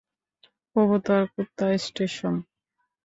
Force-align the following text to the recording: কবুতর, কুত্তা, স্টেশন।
কবুতর, 0.75 1.21
কুত্তা, 1.33 1.65
স্টেশন। 1.85 2.35